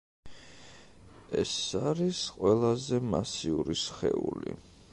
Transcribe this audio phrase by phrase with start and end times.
[1.41, 1.51] ეს
[1.91, 4.57] არის ყველაზე მასიური სხეული.